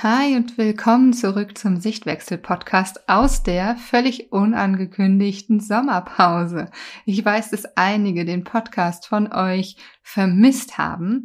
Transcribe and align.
Hi 0.00 0.36
und 0.36 0.56
willkommen 0.58 1.12
zurück 1.12 1.58
zum 1.58 1.80
Sichtwechsel-Podcast 1.80 3.08
aus 3.08 3.42
der 3.42 3.74
völlig 3.74 4.30
unangekündigten 4.30 5.58
Sommerpause. 5.58 6.70
Ich 7.04 7.24
weiß, 7.24 7.50
dass 7.50 7.64
einige 7.76 8.24
den 8.24 8.44
Podcast 8.44 9.08
von 9.08 9.32
euch 9.32 9.74
vermisst 10.04 10.78
haben 10.78 11.24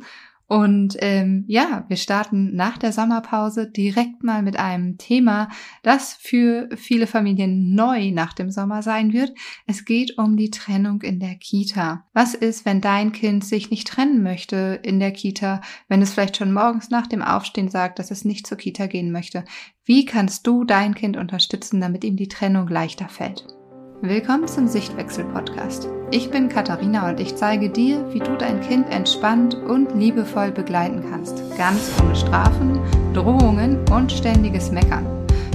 und 0.54 0.98
ähm, 1.00 1.46
ja, 1.48 1.84
wir 1.88 1.98
starten 1.98 2.56
nach 2.56 2.78
der 2.78 2.92
Sommerpause 2.92 3.68
direkt 3.68 4.22
mal 4.22 4.44
mit 4.44 4.60
einem 4.60 5.00
Thema, 5.00 5.50
das 5.82 6.14
für 6.14 6.70
viele 6.76 7.08
Familien 7.08 7.74
neu 7.74 8.12
nach 8.12 8.34
dem 8.34 8.52
Sommer 8.52 8.84
sein 8.84 9.14
wird. 9.14 9.34
Es 9.66 9.84
geht 9.84 10.20
um 10.20 10.38
die 10.38 10.52
Trennung 10.52 11.02
in 11.02 11.20
der 11.20 11.34
Kita. 11.38 12.06
Was 12.14 12.36
ist, 12.36 12.68
wenn 12.68 12.82
dein 12.82 13.14
Kind 13.14 13.44
sich 13.44 13.72
nicht 13.72 13.88
trennen 13.88 14.22
möchte 14.22 14.80
in 14.84 15.00
der 15.00 15.12
Kita, 15.12 15.62
wenn 15.88 16.04
es 16.04 16.14
vielleicht 16.14 16.38
schon 16.38 16.54
morgens 16.54 16.92
nach 16.92 17.08
dem 17.08 17.24
Aufstehen 17.24 17.70
sagt, 17.70 17.98
dass 17.98 18.12
es 18.12 18.24
nicht 18.24 18.46
zur 18.46 18.60
Kita 18.60 18.86
gehen 18.86 19.12
möchte? 19.12 19.46
Wie 19.86 20.06
kannst 20.06 20.46
du 20.46 20.66
dein 20.66 20.94
Kind 20.94 21.18
unterstützen, 21.18 21.82
damit 21.82 22.04
ihm 22.04 22.16
die 22.16 22.28
Trennung 22.28 22.68
leichter 22.68 23.10
fällt? 23.10 23.48
Willkommen 24.06 24.50
zum 24.50 24.68
Sichtwechsel-Podcast. 24.68 25.88
Ich 26.12 26.30
bin 26.30 26.50
Katharina 26.50 27.10
und 27.10 27.22
ich 27.22 27.38
zeige 27.38 27.70
dir, 27.70 28.06
wie 28.14 28.20
du 28.20 28.36
dein 28.36 28.60
Kind 28.60 28.90
entspannt 28.90 29.56
und 29.56 29.96
liebevoll 29.96 30.52
begleiten 30.52 31.06
kannst. 31.10 31.42
Ganz 31.58 31.90
ohne 32.02 32.14
Strafen, 32.14 32.82
Drohungen 33.14 33.80
und 33.94 34.12
ständiges 34.12 34.72
Meckern. 34.72 35.06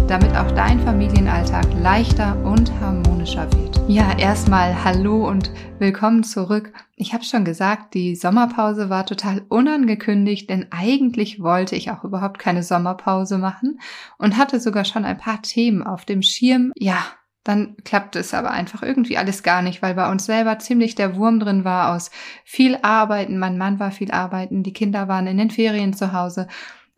Damit 0.07 0.34
auch 0.34 0.51
dein 0.52 0.80
Familienalltag 0.80 1.66
leichter 1.79 2.43
und 2.43 2.73
harmonischer 2.80 3.52
wird. 3.52 3.83
Ja, 3.87 4.16
erstmal 4.16 4.83
Hallo 4.83 5.29
und 5.29 5.51
willkommen 5.79 6.24
zurück. 6.24 6.73
Ich 6.96 7.12
habe 7.12 7.24
schon 7.24 7.45
gesagt, 7.45 7.93
die 7.93 8.16
Sommerpause 8.16 8.88
war 8.88 9.05
total 9.05 9.43
unangekündigt, 9.51 10.49
denn 10.49 10.69
eigentlich 10.71 11.43
wollte 11.43 11.77
ich 11.77 11.91
auch 11.91 12.02
überhaupt 12.02 12.38
keine 12.38 12.62
Sommerpause 12.62 13.37
machen 13.37 13.79
und 14.16 14.38
hatte 14.38 14.59
sogar 14.59 14.87
schon 14.87 15.05
ein 15.05 15.19
paar 15.19 15.43
Themen 15.43 15.83
auf 15.83 16.07
dem 16.07 16.23
Schirm. 16.23 16.73
Ja, 16.79 17.04
dann 17.49 17.77
klappt 17.82 18.15
es 18.15 18.35
aber 18.35 18.51
einfach 18.51 18.82
irgendwie 18.82 19.16
alles 19.16 19.43
gar 19.43 19.63
nicht, 19.63 19.80
weil 19.80 19.95
bei 19.95 20.10
uns 20.10 20.27
selber 20.27 20.59
ziemlich 20.59 20.96
der 20.96 21.16
Wurm 21.16 21.41
drin 21.41 21.65
war 21.65 21.95
aus 21.95 22.10
viel 22.45 22.77
Arbeiten. 22.82 23.38
Mein 23.38 23.57
Mann 23.57 23.80
war 23.80 23.91
viel 23.91 24.10
arbeiten, 24.10 24.63
die 24.63 24.74
Kinder 24.74 25.09
waren 25.09 25.27
in 25.27 25.38
den 25.38 25.51
Ferien 25.51 25.95
zu 25.95 26.13
Hause. 26.13 26.46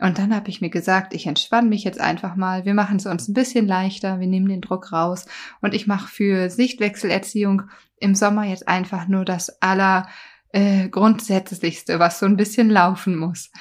Und 0.01 0.19
dann 0.19 0.35
habe 0.35 0.51
ich 0.51 0.61
mir 0.61 0.71
gesagt, 0.71 1.15
ich 1.15 1.29
entspanne 1.29 1.69
mich 1.69 1.85
jetzt 1.85 2.01
einfach 2.01 2.35
mal. 2.35 2.65
Wir 2.65 2.75
machen 2.75 2.97
es 2.97 3.07
uns 3.07 3.29
ein 3.29 3.35
bisschen 3.35 3.69
leichter, 3.69 4.19
wir 4.19 4.27
nehmen 4.27 4.49
den 4.49 4.61
Druck 4.61 4.91
raus 4.91 5.27
und 5.61 5.73
ich 5.73 5.87
mache 5.87 6.09
für 6.09 6.51
Sichtwechselerziehung 6.51 7.63
im 8.01 8.17
Sommer 8.17 8.45
jetzt 8.45 8.67
einfach 8.67 9.07
nur 9.07 9.25
das 9.25 9.63
aller 9.63 10.09
äh, 10.49 10.89
grundsätzlichste, 10.89 12.01
was 12.01 12.19
so 12.19 12.27
ein 12.27 12.37
bisschen 12.37 12.71
laufen 12.71 13.15
muss. 13.17 13.53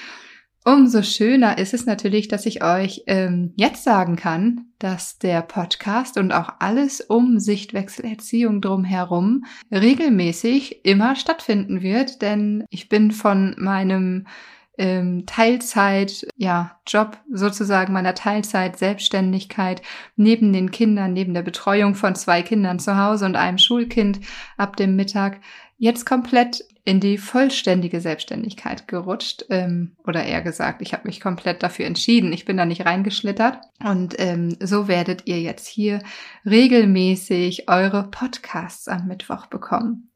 Umso 0.71 1.01
schöner 1.01 1.57
ist 1.57 1.73
es 1.73 1.87
natürlich, 1.87 2.27
dass 2.27 2.45
ich 2.45 2.63
euch 2.63 3.01
ähm, 3.07 3.53
jetzt 3.55 3.83
sagen 3.83 4.15
kann, 4.15 4.67
dass 4.77 5.17
der 5.17 5.41
Podcast 5.41 6.15
und 6.15 6.31
auch 6.31 6.53
alles 6.59 7.01
um 7.01 7.39
Sichtwechselerziehung 7.39 8.61
drumherum 8.61 9.45
regelmäßig 9.71 10.85
immer 10.85 11.15
stattfinden 11.15 11.81
wird, 11.81 12.21
denn 12.21 12.65
ich 12.69 12.87
bin 12.87 13.09
von 13.09 13.55
meinem 13.57 14.27
ähm, 14.77 15.25
Teilzeit, 15.25 16.27
ja, 16.37 16.79
Job 16.85 17.17
sozusagen 17.33 17.91
meiner 17.91 18.13
Teilzeit 18.13 18.77
Selbstständigkeit 18.77 19.81
neben 20.17 20.53
den 20.53 20.69
Kindern, 20.69 21.13
neben 21.13 21.33
der 21.33 21.41
Betreuung 21.41 21.95
von 21.95 22.13
zwei 22.13 22.43
Kindern 22.43 22.77
zu 22.77 22.95
Hause 22.95 23.25
und 23.25 23.35
einem 23.35 23.57
Schulkind 23.57 24.19
ab 24.55 24.75
dem 24.75 24.95
Mittag 24.95 25.41
jetzt 25.79 26.05
komplett 26.05 26.63
in 26.89 26.99
die 26.99 27.19
vollständige 27.19 28.01
Selbstständigkeit 28.01 28.87
gerutscht. 28.87 29.45
Ähm, 29.51 29.95
oder 30.07 30.23
eher 30.23 30.41
gesagt, 30.41 30.81
ich 30.81 30.91
habe 30.93 31.07
mich 31.07 31.21
komplett 31.21 31.61
dafür 31.61 31.85
entschieden. 31.85 32.33
Ich 32.33 32.45
bin 32.45 32.57
da 32.57 32.65
nicht 32.65 32.83
reingeschlittert. 32.83 33.59
Und 33.83 34.15
ähm, 34.17 34.57
so 34.59 34.87
werdet 34.87 35.27
ihr 35.27 35.39
jetzt 35.39 35.67
hier 35.67 36.01
regelmäßig 36.47 37.69
eure 37.69 38.09
Podcasts 38.09 38.87
am 38.87 39.05
Mittwoch 39.07 39.45
bekommen. 39.45 40.09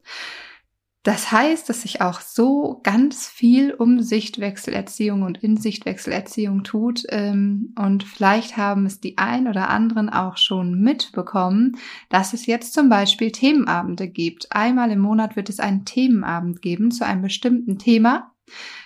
Das 1.04 1.30
heißt, 1.30 1.68
dass 1.68 1.82
sich 1.82 2.00
auch 2.00 2.22
so 2.22 2.80
ganz 2.82 3.28
viel 3.28 3.74
um 3.74 4.00
Sichtwechselerziehung 4.00 5.22
und 5.22 5.36
in 5.42 5.58
Sichtwechselerziehung 5.58 6.64
tut. 6.64 7.04
Ähm, 7.10 7.74
und 7.78 8.04
vielleicht 8.04 8.56
haben 8.56 8.86
es 8.86 9.00
die 9.00 9.18
ein 9.18 9.46
oder 9.46 9.68
anderen 9.68 10.08
auch 10.08 10.38
schon 10.38 10.80
mitbekommen, 10.80 11.76
dass 12.08 12.32
es 12.32 12.46
jetzt 12.46 12.72
zum 12.72 12.88
Beispiel 12.88 13.30
Themenabende 13.32 14.08
gibt. 14.08 14.50
Einmal 14.50 14.90
im 14.90 15.00
Monat 15.00 15.36
wird 15.36 15.50
es 15.50 15.60
einen 15.60 15.84
Themenabend 15.84 16.62
geben 16.62 16.90
zu 16.90 17.04
einem 17.04 17.20
bestimmten 17.20 17.78
Thema. 17.78 18.32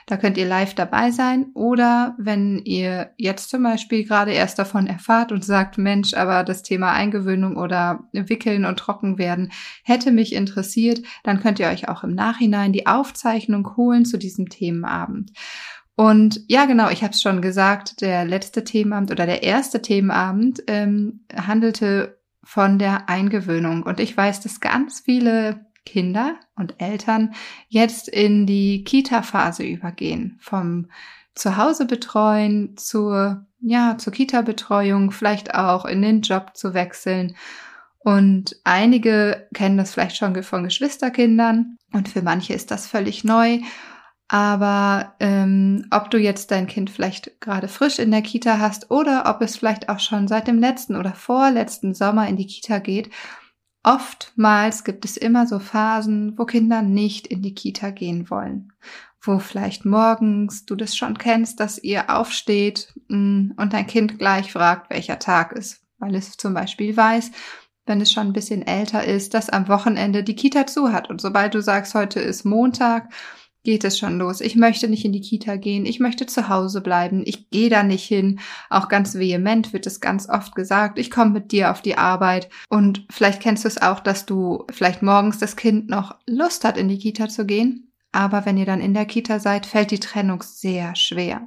Da 0.09 0.17
könnt 0.17 0.39
ihr 0.39 0.47
live 0.47 0.73
dabei 0.75 1.11
sein 1.11 1.51
oder 1.53 2.17
wenn 2.17 2.63
ihr 2.65 3.11
jetzt 3.19 3.51
zum 3.51 3.63
Beispiel 3.63 4.05
gerade 4.05 4.33
erst 4.33 4.59
davon 4.59 4.87
erfahrt 4.87 5.33
und 5.33 5.45
sagt, 5.45 5.77
Mensch, 5.77 6.15
aber 6.15 6.45
das 6.45 6.63
Thema 6.63 6.93
Eingewöhnung 6.93 7.59
oder 7.59 8.05
Wickeln 8.13 8.65
und 8.65 8.79
Trockenwerden 8.79 9.53
hätte 9.85 10.11
mich 10.11 10.35
interessiert, 10.35 11.03
dann 11.25 11.41
könnt 11.41 11.61
ihr 11.61 11.69
euch 11.69 11.91
auch 11.91 12.05
im 12.05 12.15
Nachhinein 12.15 12.73
die 12.73 12.87
Aufzeichnung 12.87 13.77
holen 13.77 14.07
zu 14.07 14.17
diesem 14.17 14.49
Themenabend. 14.49 15.33
Und 15.95 16.41
ja, 16.49 16.65
genau, 16.65 16.89
ich 16.89 17.03
habe 17.03 17.13
es 17.13 17.21
schon 17.21 17.43
gesagt, 17.43 18.01
der 18.01 18.25
letzte 18.25 18.65
Themenabend 18.65 19.11
oder 19.11 19.27
der 19.27 19.43
erste 19.43 19.83
Themenabend 19.83 20.63
ähm, 20.69 21.21
handelte 21.37 22.19
von 22.43 22.79
der 22.79 23.11
Eingewöhnung. 23.11 23.83
Und 23.83 24.01
ich 24.01 24.17
weiß, 24.17 24.41
dass 24.41 24.61
ganz 24.61 25.01
viele 25.01 25.67
Kinder 25.85 26.37
und 26.57 26.81
Eltern 26.81 27.35
jetzt 27.69 28.09
in 28.09 28.47
die 28.47 28.85
Kita-Phase 28.85 29.65
übergehen. 29.65 30.37
Vom 30.41 30.89
Zuhause 31.35 31.87
betreuen 31.87 32.77
zur, 32.77 33.47
ja, 33.61 33.97
zur 33.97 34.13
Kita-Betreuung, 34.13 35.11
vielleicht 35.11 35.55
auch 35.55 35.85
in 35.85 36.03
den 36.03 36.23
Job 36.23 36.57
zu 36.57 36.75
wechseln. 36.75 37.37
Und 38.01 38.57
einige 38.65 39.49
kennen 39.55 39.77
das 39.77 39.93
vielleicht 39.93 40.17
schon 40.17 40.43
von 40.43 40.65
Geschwisterkindern 40.65 41.77
und 41.93 42.09
für 42.09 42.23
manche 42.23 42.55
ist 42.55 42.71
das 42.71 42.87
völlig 42.87 43.25
neu. 43.25 43.61
Aber 44.29 45.15
ähm, 45.21 45.87
ob 45.91 46.11
du 46.11 46.19
jetzt 46.19 46.51
dein 46.51 46.67
Kind 46.67 46.91
vielleicht 46.91 47.41
gerade 47.41 47.67
frisch 47.67 47.99
in 47.99 48.11
der 48.11 48.21
Kita 48.21 48.59
hast 48.59 48.91
oder 48.91 49.25
ob 49.27 49.41
es 49.41 49.57
vielleicht 49.57 49.89
auch 49.89 50.01
schon 50.01 50.29
seit 50.29 50.49
dem 50.49 50.59
letzten 50.59 50.97
oder 50.97 51.15
vorletzten 51.15 51.95
Sommer 51.95 52.29
in 52.29 52.37
die 52.37 52.47
Kita 52.47 52.79
geht, 52.79 53.09
Oftmals 53.83 54.85
gibt 54.85 55.05
es 55.05 55.17
immer 55.17 55.47
so 55.47 55.59
Phasen, 55.59 56.37
wo 56.37 56.45
Kinder 56.45 56.83
nicht 56.83 57.27
in 57.27 57.43
die 57.43 57.55
Kita 57.55 57.91
gehen 57.91 58.29
wollen, 58.29 58.73
wo 59.21 59.39
vielleicht 59.39 59.85
morgens 59.85 60.65
du 60.67 60.75
das 60.75 60.97
schon 60.97 61.17
kennst, 61.17 61.61
dass 61.61 61.79
ihr 61.79 62.11
aufsteht 62.11 62.93
mm, 63.09 63.53
und 63.57 63.73
dein 63.73 63.87
Kind 63.87 64.19
gleich 64.19 64.53
fragt, 64.53 64.91
welcher 64.91 65.19
Tag 65.19 65.53
ist, 65.53 65.83
weil 65.99 66.15
es 66.15 66.37
zum 66.37 66.55
Beispiel 66.55 66.97
weiß, 66.97 67.31
wenn 67.87 68.01
es 68.01 68.13
schon 68.13 68.29
ein 68.29 68.33
bisschen 68.33 68.67
älter 68.67 69.05
ist, 69.05 69.33
dass 69.33 69.49
am 69.49 69.69
Wochenende 69.69 70.23
die 70.23 70.37
Kita 70.37 70.67
zu 70.67 70.93
hat. 70.93 71.09
Und 71.09 71.21
sobald 71.21 71.55
du 71.55 71.63
sagst, 71.63 71.95
heute 71.95 72.21
ist 72.21 72.45
Montag, 72.45 73.09
geht 73.69 73.85
es 73.85 73.99
schon 73.99 74.19
los. 74.19 74.41
Ich 74.41 74.57
möchte 74.57 74.89
nicht 74.89 75.05
in 75.05 75.13
die 75.13 75.21
Kita 75.21 75.57
gehen, 75.57 75.85
ich 75.85 76.01
möchte 76.01 76.25
zu 76.25 76.49
Hause 76.49 76.81
bleiben, 76.81 77.21
ich 77.27 77.51
gehe 77.51 77.69
da 77.69 77.83
nicht 77.83 78.07
hin. 78.07 78.41
Auch 78.71 78.89
ganz 78.89 79.15
vehement 79.15 79.75
wird 79.75 79.87
es 79.87 80.01
ganz 80.01 80.27
oft 80.27 80.55
gesagt, 80.55 80.99
ich 80.99 81.11
komme 81.11 81.33
mit 81.33 81.53
dir 81.53 81.71
auf 81.71 81.83
die 81.83 81.99
Arbeit. 81.99 82.49
Und 82.71 83.05
vielleicht 83.11 83.43
kennst 83.43 83.65
du 83.65 83.69
es 83.69 83.77
auch, 83.77 84.01
dass 84.01 84.25
du 84.25 84.65
vielleicht 84.71 85.03
morgens 85.03 85.37
das 85.37 85.55
Kind 85.55 85.91
noch 85.91 86.17
Lust 86.27 86.65
hat, 86.65 86.79
in 86.79 86.89
die 86.89 86.97
Kita 86.97 87.29
zu 87.29 87.45
gehen. 87.45 87.93
Aber 88.11 88.47
wenn 88.47 88.57
ihr 88.57 88.65
dann 88.65 88.81
in 88.81 88.95
der 88.95 89.05
Kita 89.05 89.39
seid, 89.39 89.67
fällt 89.67 89.91
die 89.91 90.01
Trennung 90.01 90.43
sehr 90.43 90.97
schwer. 90.97 91.47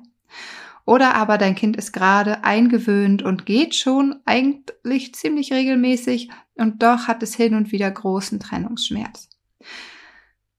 Oder 0.86 1.16
aber 1.16 1.40
dein 1.40 1.56
Kind 1.56 1.76
ist 1.76 1.92
gerade 1.92 2.44
eingewöhnt 2.44 3.24
und 3.24 3.48
geht 3.48 3.74
schon 3.74 4.18
eigentlich 4.26 5.16
ziemlich 5.16 5.52
regelmäßig 5.52 6.30
und 6.54 6.84
doch 6.84 7.08
hat 7.08 7.24
es 7.24 7.34
hin 7.34 7.56
und 7.56 7.72
wieder 7.72 7.90
großen 7.90 8.40
Trennungsschmerz. 8.40 9.31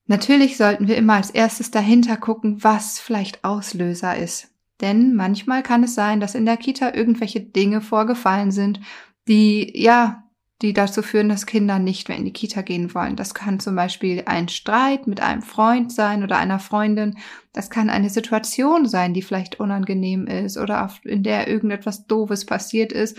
Natürlich 0.05 0.57
sollten 0.57 0.87
wir 0.87 0.97
immer 0.97 1.13
als 1.13 1.29
erstes 1.29 1.71
dahinter 1.71 2.17
gucken, 2.17 2.63
was 2.63 2.99
vielleicht 2.99 3.43
Auslöser 3.43 4.17
ist. 4.17 4.49
Denn 4.81 5.15
manchmal 5.15 5.63
kann 5.63 5.83
es 5.83 5.95
sein, 5.95 6.19
dass 6.19 6.35
in 6.35 6.45
der 6.45 6.57
Kita 6.57 6.93
irgendwelche 6.93 7.39
Dinge 7.39 7.79
vorgefallen 7.79 8.51
sind, 8.51 8.81
die, 9.27 9.71
ja, 9.81 10.23
die 10.61 10.73
dazu 10.73 11.01
führen, 11.01 11.29
dass 11.29 11.45
Kinder 11.45 11.79
nicht 11.79 12.09
mehr 12.09 12.17
in 12.17 12.25
die 12.25 12.33
Kita 12.33 12.61
gehen 12.61 12.93
wollen. 12.93 13.15
Das 13.15 13.33
kann 13.33 13.59
zum 13.59 13.75
Beispiel 13.75 14.23
ein 14.25 14.49
Streit 14.49 15.07
mit 15.07 15.21
einem 15.21 15.41
Freund 15.41 15.91
sein 15.91 16.23
oder 16.23 16.37
einer 16.37 16.59
Freundin. 16.59 17.17
Das 17.53 17.69
kann 17.69 17.89
eine 17.89 18.09
Situation 18.09 18.87
sein, 18.87 19.13
die 19.13 19.21
vielleicht 19.21 19.59
unangenehm 19.59 20.27
ist 20.27 20.57
oder 20.57 20.89
in 21.03 21.23
der 21.23 21.47
irgendetwas 21.47 22.07
Doofes 22.07 22.45
passiert 22.45 22.91
ist 22.91 23.17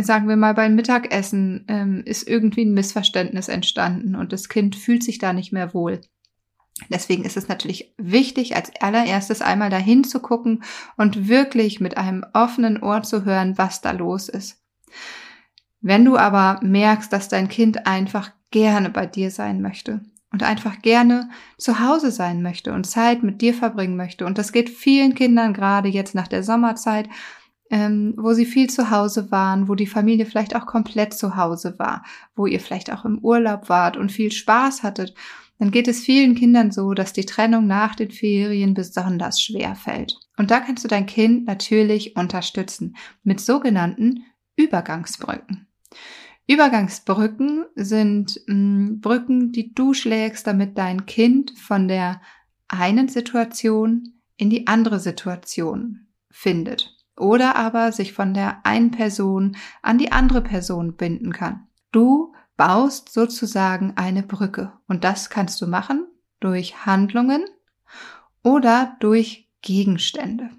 sagen 0.00 0.28
wir 0.28 0.36
mal 0.36 0.54
beim 0.54 0.76
Mittagessen 0.76 1.64
ähm, 1.68 2.02
ist 2.04 2.28
irgendwie 2.28 2.64
ein 2.64 2.74
Missverständnis 2.74 3.48
entstanden 3.48 4.14
und 4.14 4.32
das 4.32 4.48
Kind 4.48 4.76
fühlt 4.76 5.02
sich 5.02 5.18
da 5.18 5.32
nicht 5.32 5.52
mehr 5.52 5.74
wohl. 5.74 6.00
Deswegen 6.88 7.24
ist 7.24 7.36
es 7.36 7.48
natürlich 7.48 7.94
wichtig, 7.98 8.56
als 8.56 8.72
allererstes 8.80 9.42
einmal 9.42 9.70
dahin 9.70 10.04
zu 10.04 10.20
gucken 10.20 10.62
und 10.96 11.28
wirklich 11.28 11.80
mit 11.80 11.96
einem 11.96 12.24
offenen 12.32 12.82
Ohr 12.82 13.02
zu 13.02 13.24
hören, 13.24 13.58
was 13.58 13.80
da 13.80 13.90
los 13.90 14.28
ist. 14.28 14.62
Wenn 15.80 16.04
du 16.04 16.16
aber 16.16 16.60
merkst, 16.62 17.12
dass 17.12 17.28
dein 17.28 17.48
Kind 17.48 17.86
einfach 17.86 18.32
gerne 18.50 18.90
bei 18.90 19.06
dir 19.06 19.30
sein 19.30 19.60
möchte 19.60 20.00
und 20.30 20.42
einfach 20.42 20.80
gerne 20.82 21.28
zu 21.58 21.80
Hause 21.80 22.10
sein 22.10 22.42
möchte 22.42 22.72
und 22.72 22.84
Zeit 22.84 23.22
mit 23.22 23.40
dir 23.40 23.54
verbringen 23.54 23.96
möchte. 23.96 24.24
Und 24.24 24.38
das 24.38 24.52
geht 24.52 24.70
vielen 24.70 25.14
Kindern 25.14 25.52
gerade 25.52 25.88
jetzt 25.88 26.14
nach 26.14 26.28
der 26.28 26.42
Sommerzeit, 26.42 27.08
ähm, 27.72 28.12
wo 28.18 28.34
sie 28.34 28.44
viel 28.44 28.68
zu 28.68 28.90
Hause 28.90 29.30
waren, 29.30 29.66
wo 29.66 29.74
die 29.74 29.86
Familie 29.86 30.26
vielleicht 30.26 30.54
auch 30.54 30.66
komplett 30.66 31.14
zu 31.14 31.36
Hause 31.36 31.78
war, 31.78 32.04
wo 32.36 32.46
ihr 32.46 32.60
vielleicht 32.60 32.92
auch 32.92 33.06
im 33.06 33.18
Urlaub 33.18 33.70
wart 33.70 33.96
und 33.96 34.12
viel 34.12 34.30
Spaß 34.30 34.82
hattet. 34.82 35.14
Dann 35.58 35.70
geht 35.70 35.88
es 35.88 36.04
vielen 36.04 36.34
Kindern 36.34 36.70
so, 36.70 36.92
dass 36.92 37.14
die 37.14 37.24
Trennung 37.24 37.66
nach 37.66 37.94
den 37.94 38.10
Ferien 38.10 38.74
besonders 38.74 39.40
schwer 39.40 39.74
fällt. 39.74 40.20
Und 40.36 40.50
da 40.50 40.60
kannst 40.60 40.84
du 40.84 40.88
dein 40.88 41.06
Kind 41.06 41.46
natürlich 41.46 42.14
unterstützen 42.14 42.94
mit 43.22 43.40
sogenannten 43.40 44.24
Übergangsbrücken. 44.56 45.66
Übergangsbrücken 46.46 47.64
sind 47.74 48.38
mh, 48.48 48.54
mm, 48.54 49.00
Brücken, 49.00 49.52
die 49.52 49.72
du 49.72 49.94
schlägst, 49.94 50.46
damit 50.46 50.76
dein 50.76 51.06
Kind 51.06 51.58
von 51.58 51.88
der 51.88 52.20
einen 52.68 53.08
Situation 53.08 54.12
in 54.36 54.50
die 54.50 54.66
andere 54.66 55.00
Situation 55.00 56.08
findet 56.30 57.01
oder 57.16 57.56
aber 57.56 57.92
sich 57.92 58.12
von 58.12 58.34
der 58.34 58.64
einen 58.64 58.90
Person 58.90 59.56
an 59.82 59.98
die 59.98 60.12
andere 60.12 60.40
Person 60.40 60.96
binden 60.96 61.32
kann. 61.32 61.66
Du 61.90 62.34
baust 62.56 63.12
sozusagen 63.12 63.94
eine 63.96 64.22
Brücke 64.22 64.72
und 64.88 65.04
das 65.04 65.30
kannst 65.30 65.60
du 65.60 65.66
machen 65.66 66.06
durch 66.40 66.86
Handlungen 66.86 67.44
oder 68.42 68.96
durch 69.00 69.48
Gegenstände. 69.62 70.50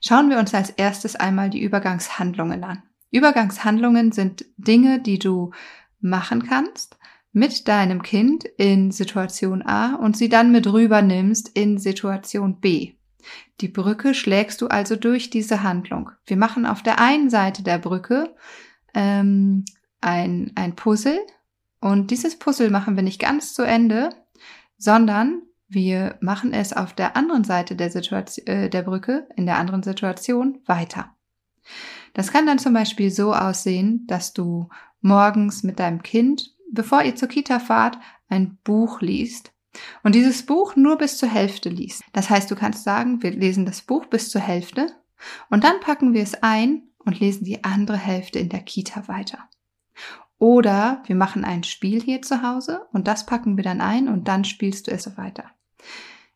Schauen 0.00 0.30
wir 0.30 0.38
uns 0.38 0.54
als 0.54 0.70
erstes 0.70 1.16
einmal 1.16 1.50
die 1.50 1.62
Übergangshandlungen 1.62 2.62
an. 2.62 2.82
Übergangshandlungen 3.10 4.12
sind 4.12 4.44
Dinge, 4.56 5.00
die 5.00 5.18
du 5.18 5.52
machen 6.00 6.46
kannst 6.46 6.98
mit 7.32 7.66
deinem 7.68 8.02
Kind 8.02 8.44
in 8.44 8.92
Situation 8.92 9.62
A 9.62 9.96
und 9.96 10.16
sie 10.16 10.28
dann 10.28 10.52
mit 10.52 10.72
rüber 10.72 11.02
nimmst 11.02 11.48
in 11.48 11.78
Situation 11.78 12.60
B. 12.60 12.92
Die 13.60 13.68
Brücke 13.68 14.14
schlägst 14.14 14.60
du 14.60 14.68
also 14.68 14.96
durch 14.96 15.30
diese 15.30 15.62
Handlung. 15.62 16.10
Wir 16.26 16.36
machen 16.36 16.66
auf 16.66 16.82
der 16.82 17.00
einen 17.00 17.30
Seite 17.30 17.62
der 17.62 17.78
Brücke 17.78 18.34
ähm, 18.94 19.64
ein, 20.00 20.52
ein 20.54 20.76
Puzzle 20.76 21.18
und 21.80 22.10
dieses 22.10 22.38
Puzzle 22.38 22.70
machen 22.70 22.96
wir 22.96 23.02
nicht 23.02 23.20
ganz 23.20 23.54
zu 23.54 23.62
Ende, 23.62 24.10
sondern 24.78 25.42
wir 25.68 26.16
machen 26.20 26.52
es 26.52 26.72
auf 26.72 26.92
der 26.92 27.16
anderen 27.16 27.44
Seite 27.44 27.76
der, 27.76 27.90
Situation, 27.90 28.46
äh, 28.46 28.70
der 28.70 28.82
Brücke, 28.82 29.26
in 29.36 29.46
der 29.46 29.58
anderen 29.58 29.82
Situation 29.82 30.60
weiter. 30.66 31.14
Das 32.12 32.32
kann 32.32 32.46
dann 32.46 32.58
zum 32.58 32.74
Beispiel 32.74 33.10
so 33.10 33.34
aussehen, 33.34 34.06
dass 34.06 34.32
du 34.32 34.68
morgens 35.00 35.62
mit 35.62 35.80
deinem 35.80 36.02
Kind, 36.02 36.54
bevor 36.70 37.02
ihr 37.02 37.16
zur 37.16 37.28
Kita 37.28 37.58
fahrt, 37.58 37.98
ein 38.28 38.58
Buch 38.62 39.00
liest 39.00 39.53
und 40.02 40.14
dieses 40.14 40.44
Buch 40.46 40.76
nur 40.76 40.98
bis 40.98 41.18
zur 41.18 41.28
Hälfte 41.28 41.68
liest. 41.68 42.02
Das 42.12 42.30
heißt, 42.30 42.50
du 42.50 42.56
kannst 42.56 42.84
sagen, 42.84 43.22
wir 43.22 43.30
lesen 43.30 43.66
das 43.66 43.82
Buch 43.82 44.06
bis 44.06 44.30
zur 44.30 44.40
Hälfte 44.40 44.88
und 45.50 45.64
dann 45.64 45.80
packen 45.80 46.12
wir 46.14 46.22
es 46.22 46.42
ein 46.42 46.82
und 46.98 47.20
lesen 47.20 47.44
die 47.44 47.64
andere 47.64 47.96
Hälfte 47.96 48.38
in 48.38 48.48
der 48.48 48.62
Kita 48.62 49.08
weiter. 49.08 49.38
Oder 50.38 51.02
wir 51.06 51.16
machen 51.16 51.44
ein 51.44 51.64
Spiel 51.64 52.02
hier 52.02 52.22
zu 52.22 52.42
Hause 52.42 52.86
und 52.92 53.06
das 53.06 53.26
packen 53.26 53.56
wir 53.56 53.64
dann 53.64 53.80
ein 53.80 54.08
und 54.08 54.28
dann 54.28 54.44
spielst 54.44 54.86
du 54.86 54.90
es 54.90 55.16
weiter. 55.16 55.44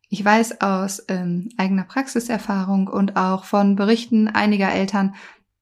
Ich 0.09 0.25
weiß 0.25 0.63
aus 0.63 1.05
ähm, 1.09 1.51
eigener 1.59 1.85
Praxiserfahrung 1.85 2.89
und 2.89 3.17
auch 3.17 3.45
von 3.45 3.77
Berichten 3.77 4.29
einiger 4.29 4.73
Eltern, 4.73 5.15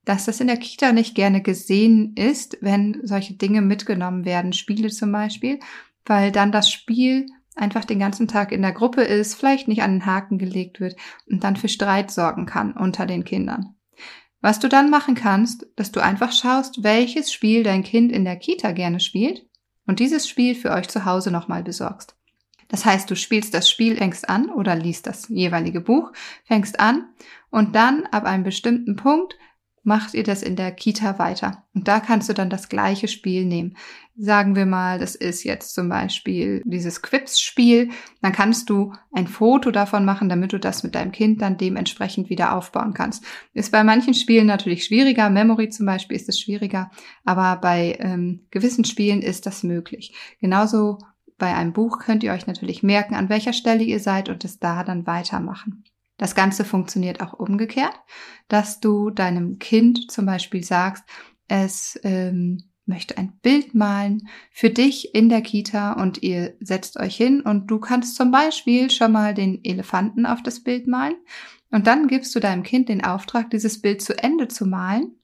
dass 0.04 0.26
das 0.26 0.40
in 0.40 0.46
der 0.46 0.58
Kita 0.58 0.92
nicht 0.92 1.16
gerne 1.16 1.42
gesehen 1.42 2.14
ist, 2.14 2.58
wenn 2.60 3.00
solche 3.02 3.34
Dinge 3.34 3.60
mitgenommen 3.60 4.24
werden, 4.24 4.52
Spiele 4.52 4.88
zum 4.88 5.10
Beispiel, 5.10 5.58
weil 6.04 6.30
dann 6.30 6.52
das 6.52 6.70
Spiel 6.70 7.26
einfach 7.56 7.84
den 7.84 7.98
ganzen 7.98 8.28
Tag 8.28 8.52
in 8.52 8.62
der 8.62 8.72
Gruppe 8.72 9.02
ist, 9.02 9.34
vielleicht 9.34 9.66
nicht 9.66 9.82
an 9.82 9.92
den 9.92 10.06
Haken 10.06 10.38
gelegt 10.38 10.78
wird 10.78 10.96
und 11.28 11.42
dann 11.42 11.56
für 11.56 11.68
Streit 11.68 12.10
sorgen 12.10 12.46
kann 12.46 12.72
unter 12.72 13.06
den 13.06 13.24
Kindern. 13.24 13.74
Was 14.40 14.60
du 14.60 14.68
dann 14.68 14.90
machen 14.90 15.14
kannst, 15.14 15.66
dass 15.74 15.90
du 15.90 16.00
einfach 16.00 16.30
schaust, 16.30 16.84
welches 16.84 17.32
Spiel 17.32 17.62
dein 17.64 17.82
Kind 17.82 18.12
in 18.12 18.24
der 18.24 18.36
Kita 18.36 18.72
gerne 18.72 19.00
spielt 19.00 19.46
und 19.86 19.98
dieses 19.98 20.28
Spiel 20.28 20.54
für 20.54 20.70
euch 20.70 20.88
zu 20.88 21.04
Hause 21.04 21.30
nochmal 21.30 21.62
besorgst. 21.62 22.16
Das 22.68 22.84
heißt, 22.84 23.10
du 23.10 23.16
spielst 23.16 23.54
das 23.54 23.70
Spiel, 23.70 23.96
fängst 23.96 24.28
an 24.28 24.50
oder 24.50 24.74
liest 24.74 25.06
das 25.06 25.28
jeweilige 25.28 25.80
Buch, 25.80 26.12
fängst 26.44 26.80
an 26.80 27.08
und 27.50 27.74
dann 27.74 28.06
ab 28.06 28.24
einem 28.24 28.44
bestimmten 28.44 28.96
Punkt 28.96 29.36
macht 29.86 30.14
ihr 30.14 30.24
das 30.24 30.42
in 30.42 30.56
der 30.56 30.72
Kita 30.72 31.18
weiter. 31.20 31.64
Und 31.72 31.86
da 31.86 32.00
kannst 32.00 32.28
du 32.28 32.34
dann 32.34 32.50
das 32.50 32.68
gleiche 32.68 33.06
Spiel 33.06 33.44
nehmen. 33.44 33.76
Sagen 34.16 34.56
wir 34.56 34.66
mal, 34.66 34.98
das 34.98 35.14
ist 35.14 35.44
jetzt 35.44 35.74
zum 35.74 35.88
Beispiel 35.88 36.60
dieses 36.64 37.02
Quips-Spiel. 37.02 37.90
Dann 38.20 38.32
kannst 38.32 38.68
du 38.68 38.92
ein 39.12 39.28
Foto 39.28 39.70
davon 39.70 40.04
machen, 40.04 40.28
damit 40.28 40.52
du 40.52 40.58
das 40.58 40.82
mit 40.82 40.96
deinem 40.96 41.12
Kind 41.12 41.40
dann 41.40 41.56
dementsprechend 41.56 42.28
wieder 42.30 42.54
aufbauen 42.54 42.94
kannst. 42.94 43.24
Ist 43.54 43.70
bei 43.70 43.84
manchen 43.84 44.14
Spielen 44.14 44.48
natürlich 44.48 44.84
schwieriger. 44.84 45.30
Memory 45.30 45.68
zum 45.68 45.86
Beispiel 45.86 46.16
ist 46.16 46.28
es 46.28 46.40
schwieriger. 46.40 46.90
Aber 47.24 47.60
bei 47.60 47.96
ähm, 48.00 48.46
gewissen 48.50 48.84
Spielen 48.84 49.22
ist 49.22 49.46
das 49.46 49.62
möglich. 49.62 50.14
Genauso 50.40 50.98
bei 51.38 51.54
einem 51.54 51.72
Buch 51.72 52.00
könnt 52.00 52.24
ihr 52.24 52.32
euch 52.32 52.48
natürlich 52.48 52.82
merken, 52.82 53.14
an 53.14 53.28
welcher 53.28 53.52
Stelle 53.52 53.84
ihr 53.84 54.00
seid 54.00 54.28
und 54.28 54.44
es 54.44 54.58
da 54.58 54.82
dann 54.82 55.06
weitermachen. 55.06 55.84
Das 56.16 56.34
Ganze 56.34 56.64
funktioniert 56.64 57.20
auch 57.20 57.34
umgekehrt, 57.34 57.94
dass 58.48 58.80
du 58.80 59.10
deinem 59.10 59.58
Kind 59.58 60.10
zum 60.10 60.26
Beispiel 60.26 60.64
sagst, 60.64 61.04
es 61.48 62.00
ähm, 62.02 62.64
möchte 62.86 63.18
ein 63.18 63.38
Bild 63.42 63.74
malen 63.74 64.28
für 64.50 64.70
dich 64.70 65.14
in 65.14 65.28
der 65.28 65.42
Kita 65.42 65.92
und 65.92 66.22
ihr 66.22 66.54
setzt 66.60 66.98
euch 66.98 67.16
hin 67.16 67.40
und 67.40 67.66
du 67.66 67.78
kannst 67.78 68.16
zum 68.16 68.30
Beispiel 68.30 68.90
schon 68.90 69.12
mal 69.12 69.34
den 69.34 69.62
Elefanten 69.64 70.24
auf 70.24 70.42
das 70.42 70.60
Bild 70.60 70.86
malen 70.86 71.16
und 71.70 71.86
dann 71.86 72.06
gibst 72.06 72.34
du 72.34 72.40
deinem 72.40 72.62
Kind 72.62 72.88
den 72.88 73.04
Auftrag, 73.04 73.50
dieses 73.50 73.82
Bild 73.82 74.00
zu 74.00 74.16
Ende 74.16 74.48
zu 74.48 74.66
malen, 74.66 75.16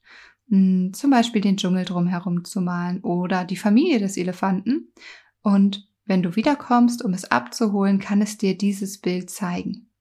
hm, 0.48 0.92
zum 0.92 1.10
Beispiel 1.10 1.40
den 1.40 1.56
Dschungel 1.56 1.84
drumherum 1.84 2.44
zu 2.44 2.60
malen 2.60 3.00
oder 3.00 3.44
die 3.44 3.56
Familie 3.56 4.00
des 4.00 4.16
Elefanten 4.16 4.92
und 5.40 5.88
wenn 6.04 6.22
du 6.22 6.34
wiederkommst, 6.34 7.04
um 7.04 7.14
es 7.14 7.30
abzuholen, 7.30 8.00
kann 8.00 8.20
es 8.20 8.36
dir 8.36 8.58
dieses 8.58 9.00
Bild 9.00 9.30
zeigen. 9.30 9.91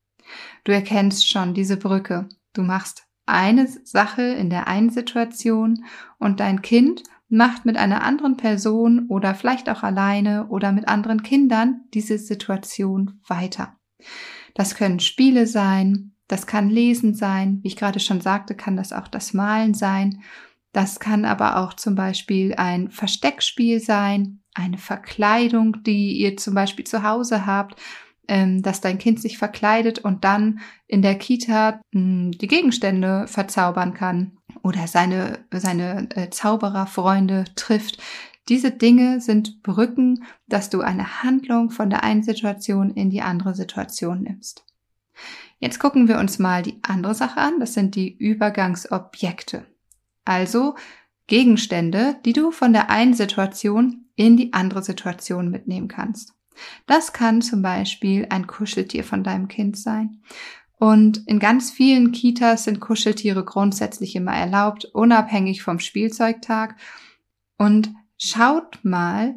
Du 0.63 0.71
erkennst 0.71 1.29
schon 1.29 1.53
diese 1.53 1.77
Brücke. 1.77 2.29
Du 2.53 2.61
machst 2.61 3.07
eine 3.25 3.67
Sache 3.67 4.23
in 4.23 4.49
der 4.49 4.67
einen 4.67 4.89
Situation 4.89 5.85
und 6.19 6.39
dein 6.39 6.61
Kind 6.61 7.03
macht 7.29 7.65
mit 7.65 7.77
einer 7.77 8.03
anderen 8.03 8.35
Person 8.35 9.07
oder 9.07 9.33
vielleicht 9.33 9.69
auch 9.69 9.83
alleine 9.83 10.47
oder 10.47 10.71
mit 10.73 10.87
anderen 10.87 11.23
Kindern 11.23 11.81
diese 11.93 12.17
Situation 12.17 13.21
weiter. 13.27 13.77
Das 14.53 14.75
können 14.75 14.99
Spiele 14.99 15.47
sein, 15.47 16.13
das 16.27 16.45
kann 16.45 16.69
Lesen 16.69 17.13
sein, 17.13 17.59
wie 17.61 17.69
ich 17.69 17.77
gerade 17.77 17.99
schon 17.99 18.21
sagte, 18.21 18.55
kann 18.55 18.75
das 18.75 18.91
auch 18.91 19.07
das 19.07 19.33
Malen 19.33 19.73
sein. 19.73 20.21
Das 20.73 20.99
kann 20.99 21.25
aber 21.25 21.57
auch 21.57 21.73
zum 21.73 21.95
Beispiel 21.95 22.53
ein 22.55 22.89
Versteckspiel 22.89 23.79
sein, 23.79 24.41
eine 24.53 24.77
Verkleidung, 24.77 25.83
die 25.83 26.17
ihr 26.17 26.37
zum 26.37 26.53
Beispiel 26.53 26.85
zu 26.85 27.03
Hause 27.03 27.45
habt 27.45 27.75
dass 28.61 28.81
dein 28.81 28.97
Kind 28.97 29.19
sich 29.19 29.37
verkleidet 29.37 29.99
und 29.99 30.23
dann 30.23 30.59
in 30.87 31.01
der 31.01 31.15
Kita 31.15 31.81
hm, 31.91 32.31
die 32.31 32.47
Gegenstände 32.47 33.27
verzaubern 33.27 33.93
kann 33.93 34.37
oder 34.63 34.87
seine, 34.87 35.39
seine 35.51 36.07
äh, 36.15 36.29
Zaubererfreunde 36.29 37.45
trifft. 37.55 38.01
Diese 38.49 38.71
Dinge 38.71 39.21
sind 39.21 39.63
Brücken, 39.63 40.23
dass 40.47 40.69
du 40.69 40.81
eine 40.81 41.23
Handlung 41.23 41.71
von 41.71 41.89
der 41.89 42.03
einen 42.03 42.23
Situation 42.23 42.91
in 42.91 43.09
die 43.09 43.21
andere 43.21 43.55
Situation 43.55 44.23
nimmst. 44.23 44.65
Jetzt 45.59 45.79
gucken 45.79 46.07
wir 46.07 46.17
uns 46.17 46.39
mal 46.39 46.63
die 46.63 46.79
andere 46.81 47.13
Sache 47.13 47.39
an. 47.39 47.59
Das 47.59 47.73
sind 47.73 47.95
die 47.95 48.17
Übergangsobjekte. 48.17 49.65
Also 50.25 50.75
Gegenstände, 51.27 52.17
die 52.25 52.33
du 52.33 52.51
von 52.51 52.73
der 52.73 52.89
einen 52.89 53.13
Situation 53.13 54.05
in 54.15 54.37
die 54.37 54.53
andere 54.53 54.83
Situation 54.83 55.49
mitnehmen 55.49 55.87
kannst. 55.87 56.33
Das 56.85 57.13
kann 57.13 57.41
zum 57.41 57.61
Beispiel 57.61 58.27
ein 58.29 58.47
Kuscheltier 58.47 59.03
von 59.03 59.23
deinem 59.23 59.47
Kind 59.47 59.77
sein. 59.77 60.21
Und 60.77 61.27
in 61.27 61.37
ganz 61.37 61.69
vielen 61.69 62.11
Kitas 62.11 62.63
sind 62.63 62.79
Kuscheltiere 62.79 63.45
grundsätzlich 63.45 64.15
immer 64.15 64.33
erlaubt, 64.33 64.85
unabhängig 64.85 65.61
vom 65.61 65.79
Spielzeugtag. 65.79 66.75
Und 67.57 67.93
schaut 68.17 68.79
mal, 68.83 69.35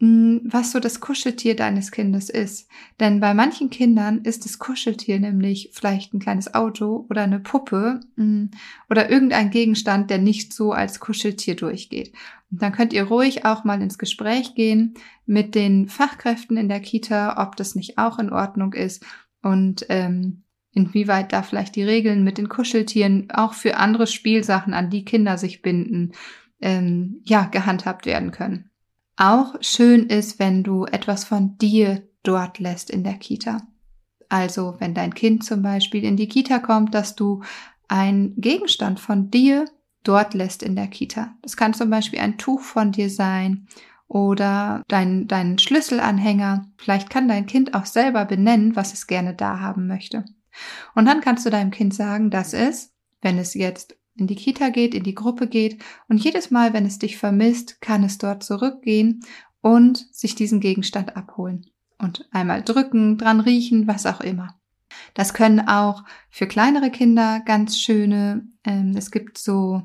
was 0.00 0.72
so 0.72 0.80
das 0.80 1.00
Kuscheltier 1.00 1.54
deines 1.56 1.90
Kindes 1.90 2.28
ist. 2.28 2.68
Denn 3.00 3.20
bei 3.20 3.32
manchen 3.32 3.70
Kindern 3.70 4.22
ist 4.22 4.44
das 4.44 4.58
Kuscheltier 4.58 5.20
nämlich 5.20 5.70
vielleicht 5.72 6.12
ein 6.12 6.18
kleines 6.18 6.52
Auto 6.52 7.06
oder 7.08 7.22
eine 7.22 7.40
Puppe 7.40 8.00
hm, 8.16 8.50
oder 8.90 9.08
irgendein 9.08 9.50
Gegenstand, 9.50 10.10
der 10.10 10.18
nicht 10.18 10.52
so 10.52 10.72
als 10.72 11.00
Kuscheltier 11.00 11.54
durchgeht. 11.54 12.12
Und 12.50 12.60
dann 12.60 12.72
könnt 12.72 12.92
ihr 12.92 13.04
ruhig 13.04 13.44
auch 13.44 13.64
mal 13.64 13.80
ins 13.80 13.96
Gespräch 13.96 14.54
gehen 14.54 14.94
mit 15.26 15.54
den 15.54 15.88
Fachkräften 15.88 16.56
in 16.56 16.68
der 16.68 16.80
Kita, 16.80 17.42
ob 17.42 17.56
das 17.56 17.74
nicht 17.74 17.96
auch 17.96 18.18
in 18.18 18.30
Ordnung 18.30 18.72
ist 18.72 19.04
und 19.42 19.86
ähm, 19.90 20.42
inwieweit 20.72 21.32
da 21.32 21.42
vielleicht 21.42 21.76
die 21.76 21.84
Regeln 21.84 22.24
mit 22.24 22.36
den 22.36 22.48
Kuscheltieren 22.48 23.30
auch 23.30 23.54
für 23.54 23.76
andere 23.76 24.06
Spielsachen, 24.06 24.74
an 24.74 24.90
die 24.90 25.04
Kinder 25.04 25.38
sich 25.38 25.62
binden, 25.62 26.12
ähm, 26.60 27.20
ja, 27.24 27.44
gehandhabt 27.44 28.06
werden 28.06 28.32
können. 28.32 28.70
Auch 29.16 29.54
schön 29.60 30.06
ist, 30.06 30.38
wenn 30.38 30.62
du 30.62 30.86
etwas 30.86 31.24
von 31.24 31.56
dir 31.58 32.02
dort 32.22 32.58
lässt 32.58 32.90
in 32.90 33.04
der 33.04 33.14
Kita. 33.14 33.62
Also 34.28 34.76
wenn 34.78 34.94
dein 34.94 35.14
Kind 35.14 35.44
zum 35.44 35.62
Beispiel 35.62 36.04
in 36.04 36.16
die 36.16 36.28
Kita 36.28 36.58
kommt, 36.58 36.94
dass 36.94 37.14
du 37.14 37.42
ein 37.88 38.34
Gegenstand 38.36 38.98
von 38.98 39.30
dir 39.30 39.66
dort 40.02 40.34
lässt 40.34 40.62
in 40.62 40.74
der 40.74 40.88
Kita. 40.88 41.34
Das 41.42 41.56
kann 41.56 41.74
zum 41.74 41.90
Beispiel 41.90 42.18
ein 42.18 42.38
Tuch 42.38 42.60
von 42.60 42.92
dir 42.92 43.08
sein 43.10 43.68
oder 44.08 44.82
dein, 44.88 45.28
dein 45.28 45.58
Schlüsselanhänger. 45.58 46.66
Vielleicht 46.76 47.10
kann 47.10 47.28
dein 47.28 47.46
Kind 47.46 47.74
auch 47.74 47.86
selber 47.86 48.24
benennen, 48.24 48.74
was 48.76 48.92
es 48.92 49.06
gerne 49.06 49.34
da 49.34 49.60
haben 49.60 49.86
möchte. 49.86 50.24
Und 50.94 51.06
dann 51.06 51.20
kannst 51.20 51.46
du 51.46 51.50
deinem 51.50 51.70
Kind 51.70 51.94
sagen, 51.94 52.30
dass 52.30 52.52
es, 52.52 52.92
wenn 53.22 53.38
es 53.38 53.54
jetzt 53.54 53.96
in 54.16 54.26
die 54.26 54.36
Kita 54.36 54.68
geht, 54.70 54.94
in 54.94 55.02
die 55.02 55.14
Gruppe 55.14 55.46
geht. 55.46 55.82
Und 56.08 56.22
jedes 56.22 56.50
Mal, 56.50 56.72
wenn 56.72 56.86
es 56.86 56.98
dich 56.98 57.16
vermisst, 57.16 57.80
kann 57.80 58.04
es 58.04 58.18
dort 58.18 58.42
zurückgehen 58.42 59.24
und 59.60 60.06
sich 60.12 60.34
diesen 60.34 60.60
Gegenstand 60.60 61.16
abholen. 61.16 61.66
Und 61.98 62.28
einmal 62.32 62.62
drücken, 62.62 63.18
dran 63.18 63.40
riechen, 63.40 63.86
was 63.86 64.06
auch 64.06 64.20
immer. 64.20 64.58
Das 65.14 65.34
können 65.34 65.68
auch 65.68 66.04
für 66.30 66.46
kleinere 66.46 66.90
Kinder 66.90 67.40
ganz 67.44 67.78
schöne, 67.78 68.46
ähm, 68.64 68.94
es 68.96 69.10
gibt 69.10 69.38
so 69.38 69.82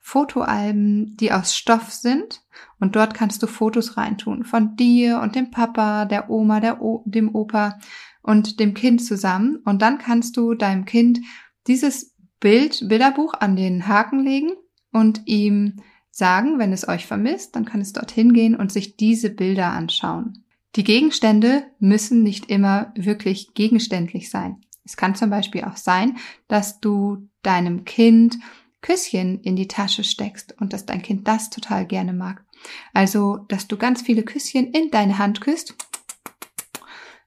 Fotoalben, 0.00 1.16
die 1.16 1.32
aus 1.32 1.56
Stoff 1.56 1.90
sind. 1.90 2.42
Und 2.78 2.94
dort 2.94 3.14
kannst 3.14 3.42
du 3.42 3.46
Fotos 3.46 3.96
reintun 3.96 4.44
von 4.44 4.76
dir 4.76 5.20
und 5.20 5.34
dem 5.34 5.50
Papa, 5.50 6.04
der 6.04 6.28
Oma, 6.28 6.60
der 6.60 6.82
o 6.82 7.02
dem 7.06 7.34
Opa 7.34 7.78
und 8.22 8.60
dem 8.60 8.74
Kind 8.74 9.02
zusammen. 9.02 9.56
Und 9.64 9.80
dann 9.80 9.98
kannst 9.98 10.36
du 10.36 10.54
deinem 10.54 10.84
Kind 10.84 11.20
dieses 11.66 12.13
Bild, 12.44 12.90
Bilderbuch 12.90 13.32
an 13.32 13.56
den 13.56 13.88
Haken 13.88 14.22
legen 14.22 14.50
und 14.92 15.22
ihm 15.24 15.76
sagen, 16.10 16.58
wenn 16.58 16.74
es 16.74 16.86
euch 16.86 17.06
vermisst, 17.06 17.56
dann 17.56 17.64
kann 17.64 17.80
es 17.80 17.94
dorthin 17.94 18.34
gehen 18.34 18.54
und 18.54 18.70
sich 18.70 18.98
diese 18.98 19.30
Bilder 19.30 19.72
anschauen. 19.72 20.44
Die 20.76 20.84
Gegenstände 20.84 21.64
müssen 21.78 22.22
nicht 22.22 22.50
immer 22.50 22.92
wirklich 22.96 23.54
gegenständlich 23.54 24.28
sein. 24.28 24.60
Es 24.84 24.98
kann 24.98 25.14
zum 25.14 25.30
Beispiel 25.30 25.64
auch 25.64 25.78
sein, 25.78 26.18
dass 26.46 26.80
du 26.80 27.30
deinem 27.42 27.86
Kind 27.86 28.38
Küsschen 28.82 29.40
in 29.40 29.56
die 29.56 29.66
Tasche 29.66 30.04
steckst 30.04 30.60
und 30.60 30.74
dass 30.74 30.84
dein 30.84 31.00
Kind 31.00 31.26
das 31.26 31.48
total 31.48 31.86
gerne 31.86 32.12
mag. 32.12 32.44
Also, 32.92 33.38
dass 33.48 33.68
du 33.68 33.78
ganz 33.78 34.02
viele 34.02 34.22
Küsschen 34.22 34.66
in 34.66 34.90
deine 34.90 35.16
Hand 35.16 35.40
küsst 35.40 35.76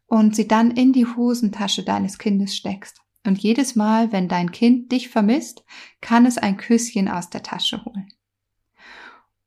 und 0.05 0.35
sie 0.35 0.47
dann 0.47 0.69
in 0.69 0.93
die 0.93 1.07
Hosentasche 1.07 1.83
deines 1.83 2.19
Kindes 2.19 2.55
steckst. 2.55 3.01
Und 3.27 3.39
jedes 3.39 3.75
Mal, 3.75 4.13
wenn 4.13 4.29
dein 4.29 4.51
Kind 4.51 4.91
dich 4.91 5.09
vermisst, 5.09 5.65
kann 5.99 6.25
es 6.25 6.37
ein 6.37 6.55
Küsschen 6.55 7.09
aus 7.09 7.29
der 7.29 7.43
Tasche 7.43 7.83
holen. 7.83 8.07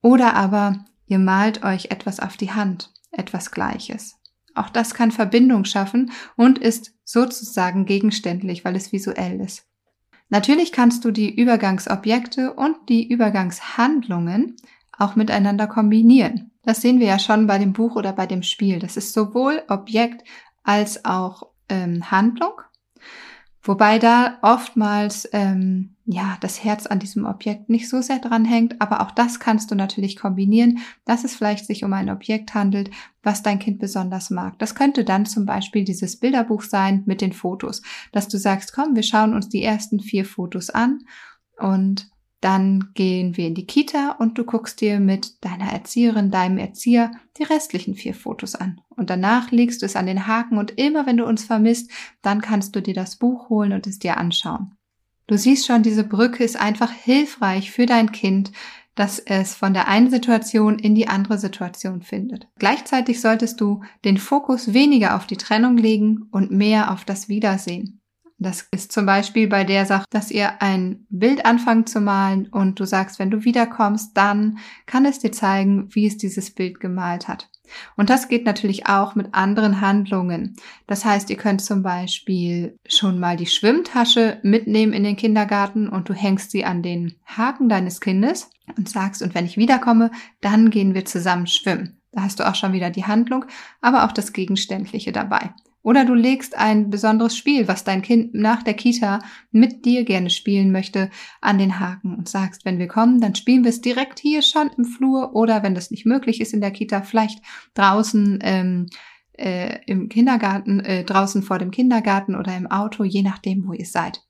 Oder 0.02 0.34
aber 0.34 0.84
ihr 1.06 1.18
malt 1.18 1.64
euch 1.64 1.86
etwas 1.86 2.20
auf 2.20 2.36
die 2.36 2.52
Hand, 2.52 2.92
etwas 3.10 3.50
Gleiches. 3.50 4.16
Auch 4.54 4.68
das 4.68 4.92
kann 4.92 5.10
Verbindung 5.10 5.64
schaffen 5.64 6.12
und 6.36 6.58
ist 6.58 6.92
sozusagen 7.04 7.86
gegenständlich, 7.86 8.66
weil 8.66 8.76
es 8.76 8.92
visuell 8.92 9.40
ist. 9.40 9.66
Natürlich 10.28 10.72
kannst 10.72 11.04
du 11.06 11.10
die 11.10 11.34
Übergangsobjekte 11.34 12.52
und 12.52 12.76
die 12.90 13.08
Übergangshandlungen 13.08 14.56
auch 14.98 15.16
miteinander 15.16 15.66
kombinieren. 15.66 16.50
Das 16.62 16.82
sehen 16.82 17.00
wir 17.00 17.06
ja 17.06 17.18
schon 17.18 17.46
bei 17.46 17.56
dem 17.56 17.72
Buch 17.72 17.96
oder 17.96 18.12
bei 18.12 18.26
dem 18.26 18.42
Spiel. 18.42 18.78
Das 18.78 18.98
ist 18.98 19.14
sowohl 19.14 19.62
Objekt 19.68 20.22
als 20.62 21.06
auch 21.06 21.48
ähm, 21.70 22.10
Handlung. 22.10 22.60
Wobei 23.62 23.98
da 23.98 24.38
oftmals 24.40 25.28
ähm, 25.32 25.96
ja 26.06 26.38
das 26.40 26.64
Herz 26.64 26.86
an 26.86 26.98
diesem 26.98 27.26
Objekt 27.26 27.68
nicht 27.68 27.90
so 27.90 28.00
sehr 28.00 28.18
dran 28.18 28.46
hängt, 28.46 28.80
aber 28.80 29.02
auch 29.02 29.10
das 29.10 29.38
kannst 29.38 29.70
du 29.70 29.74
natürlich 29.74 30.16
kombinieren, 30.16 30.78
dass 31.04 31.24
es 31.24 31.36
vielleicht 31.36 31.66
sich 31.66 31.84
um 31.84 31.92
ein 31.92 32.08
Objekt 32.08 32.54
handelt, 32.54 32.90
was 33.22 33.42
dein 33.42 33.58
Kind 33.58 33.78
besonders 33.78 34.30
mag. 34.30 34.58
Das 34.58 34.74
könnte 34.74 35.04
dann 35.04 35.26
zum 35.26 35.44
Beispiel 35.44 35.84
dieses 35.84 36.18
Bilderbuch 36.18 36.62
sein 36.62 37.02
mit 37.04 37.20
den 37.20 37.34
Fotos, 37.34 37.82
dass 38.12 38.28
du 38.28 38.38
sagst, 38.38 38.72
komm, 38.72 38.96
wir 38.96 39.02
schauen 39.02 39.34
uns 39.34 39.50
die 39.50 39.62
ersten 39.62 40.00
vier 40.00 40.24
Fotos 40.24 40.70
an 40.70 41.00
und 41.58 42.10
dann 42.40 42.90
gehen 42.94 43.36
wir 43.36 43.46
in 43.46 43.54
die 43.54 43.66
Kita 43.66 44.12
und 44.18 44.38
du 44.38 44.44
guckst 44.44 44.80
dir 44.80 44.98
mit 44.98 45.44
deiner 45.44 45.72
Erzieherin, 45.72 46.30
deinem 46.30 46.58
Erzieher 46.58 47.10
die 47.36 47.42
restlichen 47.42 47.94
vier 47.94 48.14
Fotos 48.14 48.54
an. 48.54 48.80
Und 48.88 49.10
danach 49.10 49.50
legst 49.50 49.82
du 49.82 49.86
es 49.86 49.96
an 49.96 50.06
den 50.06 50.26
Haken 50.26 50.56
und 50.56 50.78
immer 50.78 51.06
wenn 51.06 51.18
du 51.18 51.26
uns 51.26 51.44
vermisst, 51.44 51.90
dann 52.22 52.40
kannst 52.40 52.74
du 52.74 52.80
dir 52.80 52.94
das 52.94 53.16
Buch 53.16 53.50
holen 53.50 53.72
und 53.72 53.86
es 53.86 53.98
dir 53.98 54.16
anschauen. 54.16 54.74
Du 55.26 55.36
siehst 55.36 55.66
schon, 55.66 55.82
diese 55.82 56.02
Brücke 56.02 56.42
ist 56.42 56.60
einfach 56.60 56.90
hilfreich 56.90 57.70
für 57.70 57.86
dein 57.86 58.10
Kind, 58.10 58.52
dass 58.94 59.18
es 59.18 59.54
von 59.54 59.72
der 59.72 59.88
einen 59.88 60.10
Situation 60.10 60.78
in 60.78 60.94
die 60.94 61.08
andere 61.08 61.38
Situation 61.38 62.02
findet. 62.02 62.48
Gleichzeitig 62.58 63.20
solltest 63.20 63.60
du 63.60 63.82
den 64.04 64.18
Fokus 64.18 64.74
weniger 64.74 65.14
auf 65.14 65.26
die 65.26 65.36
Trennung 65.36 65.76
legen 65.76 66.26
und 66.32 66.50
mehr 66.50 66.90
auf 66.90 67.04
das 67.04 67.28
Wiedersehen. 67.28 67.99
Das 68.42 68.66
ist 68.70 68.90
zum 68.90 69.04
Beispiel 69.04 69.48
bei 69.48 69.64
der 69.64 69.84
Sache, 69.84 70.06
dass 70.08 70.30
ihr 70.30 70.62
ein 70.62 71.04
Bild 71.10 71.44
anfangt 71.44 71.90
zu 71.90 72.00
malen 72.00 72.48
und 72.48 72.80
du 72.80 72.86
sagst, 72.86 73.18
wenn 73.18 73.30
du 73.30 73.44
wiederkommst, 73.44 74.16
dann 74.16 74.58
kann 74.86 75.04
es 75.04 75.18
dir 75.18 75.30
zeigen, 75.30 75.94
wie 75.94 76.06
es 76.06 76.16
dieses 76.16 76.50
Bild 76.50 76.80
gemalt 76.80 77.28
hat. 77.28 77.50
Und 77.96 78.08
das 78.08 78.28
geht 78.28 78.46
natürlich 78.46 78.86
auch 78.86 79.14
mit 79.14 79.34
anderen 79.34 79.82
Handlungen. 79.82 80.56
Das 80.86 81.04
heißt, 81.04 81.28
ihr 81.28 81.36
könnt 81.36 81.60
zum 81.60 81.82
Beispiel 81.82 82.78
schon 82.88 83.20
mal 83.20 83.36
die 83.36 83.46
Schwimmtasche 83.46 84.40
mitnehmen 84.42 84.94
in 84.94 85.04
den 85.04 85.16
Kindergarten 85.16 85.86
und 85.86 86.08
du 86.08 86.14
hängst 86.14 86.50
sie 86.50 86.64
an 86.64 86.82
den 86.82 87.16
Haken 87.26 87.68
deines 87.68 88.00
Kindes 88.00 88.50
und 88.74 88.88
sagst, 88.88 89.20
und 89.20 89.34
wenn 89.34 89.44
ich 89.44 89.58
wiederkomme, 89.58 90.10
dann 90.40 90.70
gehen 90.70 90.94
wir 90.94 91.04
zusammen 91.04 91.46
schwimmen. 91.46 92.00
Da 92.12 92.22
hast 92.22 92.40
du 92.40 92.48
auch 92.48 92.54
schon 92.54 92.72
wieder 92.72 92.88
die 92.88 93.04
Handlung, 93.04 93.44
aber 93.82 94.04
auch 94.04 94.12
das 94.12 94.32
Gegenständliche 94.32 95.12
dabei. 95.12 95.50
Oder 95.82 96.04
du 96.04 96.14
legst 96.14 96.56
ein 96.58 96.90
besonderes 96.90 97.36
Spiel, 97.36 97.66
was 97.66 97.84
dein 97.84 98.02
Kind 98.02 98.34
nach 98.34 98.62
der 98.62 98.74
Kita 98.74 99.20
mit 99.50 99.84
dir 99.84 100.04
gerne 100.04 100.28
spielen 100.28 100.72
möchte, 100.72 101.10
an 101.40 101.58
den 101.58 101.80
Haken 101.80 102.14
und 102.14 102.28
sagst, 102.28 102.64
wenn 102.64 102.78
wir 102.78 102.86
kommen, 102.86 103.20
dann 103.20 103.34
spielen 103.34 103.64
wir 103.64 103.70
es 103.70 103.80
direkt 103.80 104.18
hier 104.18 104.42
schon 104.42 104.70
im 104.76 104.84
Flur 104.84 105.34
oder 105.34 105.62
wenn 105.62 105.74
das 105.74 105.90
nicht 105.90 106.04
möglich 106.04 106.40
ist 106.40 106.52
in 106.52 106.60
der 106.60 106.70
Kita, 106.70 107.00
vielleicht 107.02 107.40
draußen 107.74 108.38
ähm, 108.42 108.86
äh, 109.38 109.78
im 109.86 110.08
Kindergarten, 110.08 110.80
äh, 110.80 111.04
draußen 111.04 111.42
vor 111.42 111.58
dem 111.58 111.70
Kindergarten 111.70 112.34
oder 112.34 112.54
im 112.56 112.66
Auto, 112.66 113.04
je 113.04 113.22
nachdem, 113.22 113.66
wo 113.66 113.72
ihr 113.72 113.86
seid. 113.86 114.22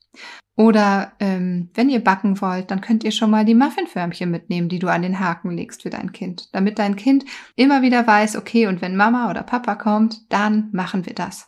Oder 0.57 1.13
ähm, 1.19 1.69
wenn 1.73 1.89
ihr 1.89 2.03
backen 2.03 2.39
wollt, 2.41 2.71
dann 2.71 2.81
könnt 2.81 3.03
ihr 3.03 3.11
schon 3.11 3.31
mal 3.31 3.45
die 3.45 3.55
Muffinförmchen 3.55 4.29
mitnehmen, 4.29 4.69
die 4.69 4.79
du 4.79 4.87
an 4.89 5.01
den 5.01 5.19
Haken 5.19 5.51
legst 5.51 5.81
für 5.81 5.89
dein 5.89 6.11
Kind, 6.11 6.49
damit 6.53 6.77
dein 6.77 6.95
Kind 6.95 7.25
immer 7.55 7.81
wieder 7.81 8.05
weiß, 8.05 8.35
okay, 8.35 8.67
und 8.67 8.81
wenn 8.81 8.95
Mama 8.95 9.29
oder 9.29 9.43
Papa 9.43 9.75
kommt, 9.75 10.31
dann 10.31 10.69
machen 10.71 11.05
wir 11.05 11.13
das. 11.13 11.47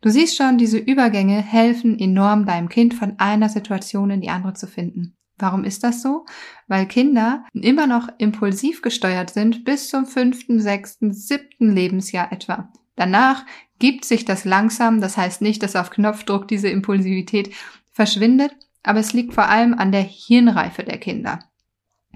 Du 0.00 0.10
siehst 0.10 0.36
schon, 0.36 0.58
diese 0.58 0.78
Übergänge 0.78 1.40
helfen 1.40 1.98
enorm 1.98 2.46
deinem 2.46 2.68
Kind 2.68 2.94
von 2.94 3.18
einer 3.18 3.48
Situation 3.48 4.10
in 4.10 4.20
die 4.20 4.30
andere 4.30 4.54
zu 4.54 4.66
finden. 4.66 5.14
Warum 5.38 5.64
ist 5.64 5.84
das 5.84 6.02
so? 6.02 6.24
Weil 6.66 6.86
Kinder 6.86 7.44
immer 7.52 7.86
noch 7.86 8.08
impulsiv 8.18 8.82
gesteuert 8.82 9.30
sind 9.30 9.64
bis 9.64 9.88
zum 9.88 10.06
fünften, 10.06 10.60
sechsten, 10.60 11.12
siebten 11.12 11.74
Lebensjahr 11.74 12.32
etwa. 12.32 12.72
Danach 12.96 13.44
gibt 13.78 14.04
sich 14.04 14.24
das 14.24 14.44
langsam, 14.44 15.00
das 15.00 15.16
heißt 15.16 15.42
nicht, 15.42 15.62
dass 15.62 15.76
auf 15.76 15.90
Knopfdruck 15.90 16.48
diese 16.48 16.68
Impulsivität 16.68 17.54
verschwindet, 17.92 18.52
aber 18.82 19.00
es 19.00 19.12
liegt 19.12 19.34
vor 19.34 19.48
allem 19.48 19.74
an 19.74 19.92
der 19.92 20.02
Hirnreife 20.02 20.82
der 20.82 20.98
Kinder. 20.98 21.40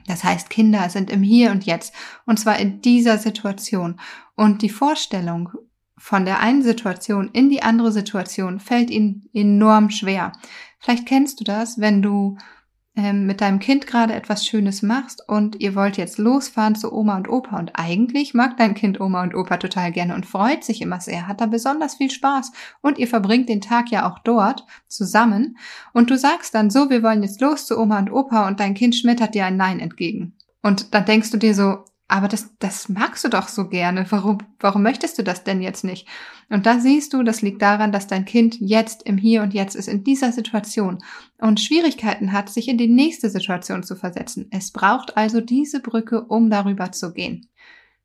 Das 0.07 0.25
heißt, 0.25 0.51
Kinder 0.51 0.89
sind 0.89 1.11
im 1.11 1.23
Hier 1.23 1.51
und 1.51 1.65
Jetzt 1.65 1.95
und 2.27 2.41
zwar 2.41 2.59
in 2.59 2.81
dieser 2.81 3.19
Situation. 3.19 4.01
Und 4.35 4.63
die 4.63 4.71
Vorstellung 4.71 5.51
von 5.97 6.25
der 6.25 6.41
einen 6.41 6.63
Situation 6.63 7.29
in 7.33 7.51
die 7.51 7.63
andere 7.63 7.93
Situation 7.93 8.59
fällt 8.59 8.91
ihnen 8.91 9.29
enorm 9.35 9.91
schwer. 9.91 10.33
Vielleicht 10.79 11.07
kennst 11.07 11.41
du 11.41 11.45
das, 11.45 11.79
wenn 11.79 12.01
du 12.01 12.39
ähm, 13.03 13.27
mit 13.27 13.41
deinem 13.41 13.59
Kind 13.59 13.87
gerade 13.87 14.15
etwas 14.15 14.47
Schönes 14.47 14.83
machst 14.83 15.27
und 15.27 15.61
ihr 15.61 15.75
wollt 15.75 15.97
jetzt 15.97 16.19
losfahren 16.19 16.75
zu 16.75 16.93
Oma 16.93 17.17
und 17.17 17.29
Opa 17.29 17.59
und 17.59 17.73
eigentlich 17.75 18.35
mag 18.35 18.57
dein 18.57 18.75
Kind 18.75 19.01
Oma 19.01 19.23
und 19.23 19.35
Opa 19.35 19.57
total 19.57 19.93
gerne 19.93 20.15
und 20.15 20.27
freut 20.27 20.65
sich 20.65 20.83
immer 20.83 21.01
sehr, 21.01 21.27
hat 21.27 21.41
da 21.41 21.47
besonders 21.47 21.95
viel 21.95 22.11
Spaß 22.11 22.53
und 22.81 22.99
ihr 22.99 23.09
verbringt 23.09 23.49
den 23.49 23.61
Tag 23.61 23.91
ja 23.91 24.11
auch 24.11 24.19
dort 24.21 24.67
zusammen 24.89 25.57
und 25.93 26.11
du 26.11 26.19
sagst 26.19 26.55
dann 26.55 26.71
so, 26.71 26.91
wir 26.91 27.03
wollen 27.03 27.23
jetzt 27.23 27.41
los 27.41 27.67
zu 27.67 27.79
Oma 27.79 27.99
und 27.99 28.13
Opa 28.13 28.47
und 28.47 28.61
dein 28.61 28.75
Kind 28.75 28.95
schmettert 28.95 29.35
dir 29.35 29.47
ein 29.47 29.57
Nein 29.57 29.81
entgegen. 29.81 30.35
Und 30.63 30.95
dann 30.95 31.07
denkst 31.07 31.31
du 31.31 31.39
dir 31.39 31.55
so, 31.55 31.85
aber 32.11 32.29
das, 32.29 32.57
das 32.59 32.89
magst 32.89 33.25
du 33.25 33.29
doch 33.29 33.49
so 33.49 33.69
gerne. 33.69 34.05
Warum, 34.11 34.39
warum 34.59 34.83
möchtest 34.83 35.19
du 35.19 35.23
das 35.23 35.45
denn 35.45 35.63
jetzt 35.63 35.85
nicht? 35.85 36.09
Und 36.49 36.67
da 36.67 36.81
siehst 36.81 37.13
du, 37.13 37.23
das 37.23 37.41
liegt 37.41 37.63
daran, 37.63 37.93
dass 37.93 38.09
dein 38.09 38.25
Kind 38.25 38.57
jetzt 38.61 39.05
im 39.05 39.17
Hier 39.17 39.43
und 39.43 39.55
Jetzt 39.55 39.77
ist, 39.77 39.89
in 39.89 40.03
dieser 40.03 40.33
Situation 40.33 40.99
und 41.39 41.61
Schwierigkeiten 41.61 42.33
hat, 42.33 42.49
sich 42.49 42.69
in 42.69 42.79
die 42.79 42.89
nächste 42.89 43.31
Situation 43.31 43.83
zu 43.83 43.95
versetzen. 43.95 44.49
Es 44.51 44.73
braucht 44.73 45.17
also 45.17 45.41
diese 45.41 45.81
Brücke, 45.81 46.23
um 46.23 46.51
darüber 46.51 46.91
zu 46.91 47.13
gehen. 47.13 47.49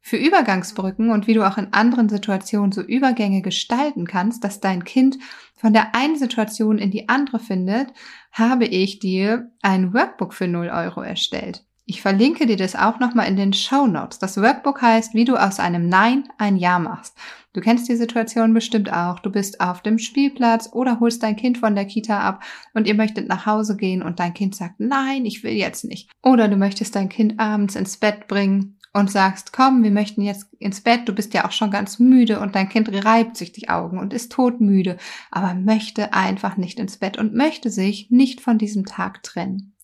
Für 0.02 0.18
Übergangsbrücken 0.18 1.10
und 1.10 1.26
wie 1.26 1.34
du 1.34 1.42
auch 1.42 1.58
in 1.58 1.74
anderen 1.74 2.10
Situationen 2.10 2.72
so 2.72 2.82
Übergänge 2.82 3.42
gestalten 3.42 4.06
kannst, 4.06 4.44
dass 4.44 4.60
dein 4.60 4.84
Kind 4.84 5.18
von 5.56 5.74
der 5.74 5.96
einen 5.96 6.16
Situation 6.16 6.78
in 6.78 6.92
die 6.92 7.10
andere 7.10 7.40
findet, 7.40 7.88
habe 8.32 8.66
ich 8.66 9.00
dir 9.00 9.50
ein 9.64 9.96
Workbook 9.96 10.36
für 10.36 10.48
0 10.48 10.68
Euro 10.68 11.02
erstellt. 11.02 11.66
Ich 11.88 12.02
verlinke 12.02 12.48
dir 12.48 12.58
das 12.58 12.76
auch 12.76 13.00
nochmal 13.00 13.28
in 13.28 13.36
den 13.36 13.54
Show 13.54 13.86
Notes. 13.86 14.18
Das 14.18 14.42
Workbook 14.42 14.82
heißt, 14.82 15.14
wie 15.14 15.24
du 15.24 15.36
aus 15.36 15.60
einem 15.60 15.88
Nein 15.88 16.28
ein 16.40 16.58
Ja 16.58 16.80
machst. 16.80 17.16
Du 17.54 17.62
kennst 17.62 17.88
die 17.88 17.96
Situation 17.96 18.56
bestimmt 18.56 18.92
auch. 18.92 19.20
Du 19.20 19.30
bist 19.30 19.62
auf 19.62 19.82
dem 19.82 20.00
Spielplatz 20.00 20.70
oder 20.74 21.00
holst 21.00 21.22
dein 21.22 21.36
Kind 21.36 21.60
von 21.60 21.76
der 21.76 21.86
Kita 21.86 22.20
ab 22.20 22.44
und 22.74 22.88
ihr 22.88 22.96
möchtet 22.96 23.28
nach 23.30 23.46
Hause 23.46 23.78
gehen 23.78 24.02
und 24.02 24.20
dein 24.20 24.34
Kind 24.34 24.56
sagt, 24.56 24.80
nein, 24.80 25.26
ich 25.26 25.44
will 25.44 25.54
jetzt 25.54 25.86
nicht. 25.86 26.10
Oder 26.24 26.48
du 26.48 26.58
möchtest 26.58 26.96
dein 26.96 27.08
Kind 27.08 27.40
abends 27.40 27.76
ins 27.76 27.98
Bett 27.98 28.28
bringen 28.28 28.80
und 28.92 29.12
sagst, 29.12 29.54
komm, 29.54 29.84
wir 29.84 29.92
möchten 29.92 30.22
jetzt 30.22 30.48
ins 30.58 30.82
Bett, 30.82 31.08
du 31.08 31.14
bist 31.14 31.36
ja 31.36 31.46
auch 31.46 31.52
schon 31.52 31.70
ganz 31.70 32.00
müde 32.00 32.40
und 32.40 32.56
dein 32.56 32.68
Kind 32.68 32.90
reibt 33.06 33.38
sich 33.38 33.52
die 33.52 33.70
Augen 33.70 34.00
und 34.00 34.12
ist 34.12 34.32
todmüde, 34.32 34.98
aber 35.30 35.54
möchte 35.54 36.14
einfach 36.14 36.58
nicht 36.58 36.80
ins 36.80 36.98
Bett 36.98 37.18
und 37.18 37.36
möchte 37.36 37.70
sich 37.70 38.10
nicht 38.10 38.42
von 38.42 38.58
diesem 38.58 38.86
Tag 38.86 39.22
trennen. 39.22 39.75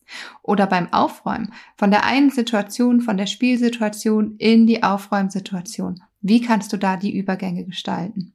Oder 0.44 0.68
beim 0.68 0.91
Aufräumen, 0.94 1.53
von 1.77 1.91
der 1.91 2.06
einen 2.06 2.30
Situation, 2.30 3.01
von 3.01 3.18
der 3.18 3.27
Spielsituation 3.27 4.36
in 4.38 4.68
die 4.68 4.84
Aufräumsituation. 4.84 6.01
Wie 6.22 6.41
kannst 6.41 6.74
du 6.74 6.77
da 6.77 6.98
die 6.98 7.15
Übergänge 7.18 7.65
gestalten? 7.65 8.34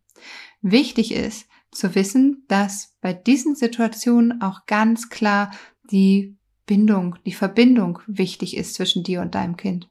Wichtig 0.63 1.13
ist 1.13 1.47
zu 1.71 1.95
wissen, 1.95 2.45
dass 2.49 2.95
bei 3.01 3.13
diesen 3.13 3.55
Situationen 3.55 4.41
auch 4.41 4.67
ganz 4.67 5.09
klar 5.09 5.51
die 5.91 6.37
Bindung, 6.67 7.17
die 7.25 7.33
Verbindung 7.33 8.01
wichtig 8.07 8.57
ist 8.57 8.75
zwischen 8.75 9.05
dir 9.05 9.21
und 9.21 9.35
deinem 9.35 9.57
Kind. 9.57 9.89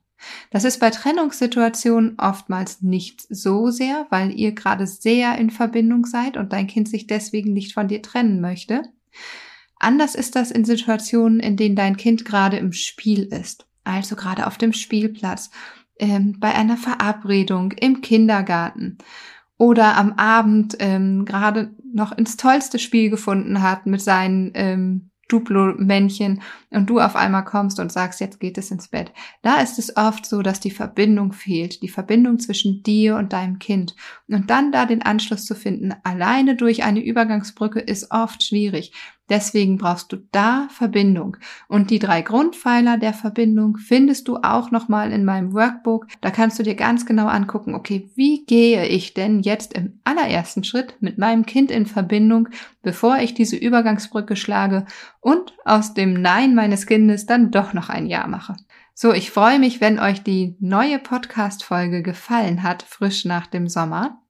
Das 0.49 0.63
ist 0.63 0.79
bei 0.79 0.89
Trennungssituationen 0.89 2.17
oftmals 2.17 2.81
nicht 2.81 3.25
so 3.29 3.69
sehr, 3.69 4.07
weil 4.09 4.31
ihr 4.37 4.53
gerade 4.53 4.87
sehr 4.87 5.37
in 5.37 5.49
Verbindung 5.49 6.05
seid 6.05 6.37
und 6.37 6.53
dein 6.53 6.67
Kind 6.67 6.89
sich 6.89 7.07
deswegen 7.07 7.53
nicht 7.53 7.73
von 7.73 7.87
dir 7.87 8.01
trennen 8.01 8.41
möchte. 8.41 8.83
Anders 9.85 10.15
ist 10.15 10.35
das 10.35 10.49
in 10.49 10.65
Situationen, 10.65 11.39
in 11.39 11.57
denen 11.57 11.75
dein 11.75 11.95
Kind 11.95 12.25
gerade 12.25 12.57
im 12.57 12.73
Spiel 12.73 13.25
ist, 13.25 13.67
also 13.83 14.15
gerade 14.15 14.47
auf 14.47 14.57
dem 14.57 14.73
Spielplatz, 14.73 15.51
ähm, 15.99 16.37
bei 16.39 16.55
einer 16.55 16.75
Verabredung, 16.75 17.71
im 17.73 18.01
Kindergarten 18.01 18.97
oder 19.59 19.95
am 19.95 20.13
Abend 20.13 20.75
ähm, 20.79 21.23
gerade 21.25 21.75
noch 21.93 22.11
ins 22.17 22.35
tollste 22.35 22.79
Spiel 22.79 23.11
gefunden 23.11 23.61
hat 23.61 23.85
mit 23.85 24.01
seinen 24.01 24.49
ähm, 24.55 25.11
Duplo-Männchen 25.27 26.41
und 26.69 26.89
du 26.89 26.99
auf 26.99 27.15
einmal 27.15 27.45
kommst 27.45 27.79
und 27.79 27.91
sagst, 27.91 28.19
jetzt 28.19 28.39
geht 28.39 28.57
es 28.57 28.71
ins 28.71 28.87
Bett. 28.87 29.11
Da 29.41 29.61
ist 29.61 29.79
es 29.79 29.97
oft 29.97 30.25
so, 30.25 30.41
dass 30.41 30.59
die 30.59 30.71
Verbindung 30.71 31.31
fehlt, 31.31 31.81
die 31.81 31.89
Verbindung 31.89 32.39
zwischen 32.39 32.83
dir 32.83 33.17
und 33.17 33.33
deinem 33.33 33.59
Kind. 33.59 33.95
Und 34.27 34.49
dann 34.49 34.71
da 34.71 34.85
den 34.85 35.01
Anschluss 35.01 35.45
zu 35.45 35.55
finden, 35.55 35.93
alleine 36.03 36.55
durch 36.55 36.83
eine 36.83 37.03
Übergangsbrücke, 37.03 37.79
ist 37.79 38.11
oft 38.11 38.43
schwierig. 38.43 38.91
Deswegen 39.29 39.77
brauchst 39.77 40.11
du 40.11 40.17
da 40.31 40.67
Verbindung. 40.69 41.37
Und 41.67 41.89
die 41.89 41.99
drei 41.99 42.21
Grundpfeiler 42.21 42.97
der 42.97 43.13
Verbindung 43.13 43.77
findest 43.77 44.27
du 44.27 44.37
auch 44.37 44.69
nochmal 44.69 45.11
in 45.11 45.25
meinem 45.25 45.53
Workbook. 45.53 46.07
Da 46.21 46.29
kannst 46.29 46.59
du 46.59 46.63
dir 46.63 46.75
ganz 46.75 47.05
genau 47.05 47.27
angucken, 47.27 47.73
okay, 47.73 48.09
wie 48.15 48.45
gehe 48.45 48.85
ich 48.85 49.13
denn 49.15 49.41
jetzt 49.41 49.73
im 49.73 49.99
allerersten 50.03 50.63
Schritt 50.63 50.95
mit 50.99 51.17
meinem 51.17 51.45
Kind 51.45 51.71
in 51.71 51.87
Verbindung, 51.87 52.49
bevor 52.83 53.17
ich 53.17 53.33
diese 53.33 53.55
Übergangsbrücke 53.55 54.35
schlage 54.35 54.85
und 55.21 55.53
aus 55.65 55.95
dem 55.95 56.13
Nein 56.13 56.53
meines 56.53 56.85
Kindes 56.85 57.25
dann 57.25 57.49
doch 57.49 57.73
noch 57.73 57.89
ein 57.89 58.05
Ja 58.05 58.27
mache. 58.27 58.55
So, 58.93 59.11
ich 59.11 59.31
freue 59.31 59.59
mich, 59.59 59.81
wenn 59.81 59.99
euch 59.99 60.23
die 60.23 60.55
neue 60.61 60.99
Podcast-Folge 60.99 62.01
gefallen 62.01 62.63
hat, 62.63 62.83
frisch 62.83 63.25
nach 63.25 63.45
dem 63.45 63.67
Sommer. 63.67 64.21